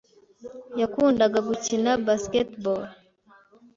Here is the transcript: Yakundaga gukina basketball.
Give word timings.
Yakundaga 0.79 1.39
gukina 1.47 1.91
basketball. 2.05 2.83